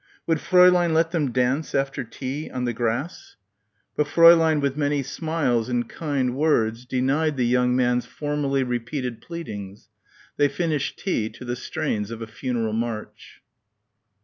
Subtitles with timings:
[0.25, 3.35] Would Fräulein let them dance after tea, on the grass?
[3.95, 9.89] But Fräulein with many smiles and kind words denied the young man's formally repeated pleadings.
[10.37, 13.43] They finished tea to the strains of a funeral march.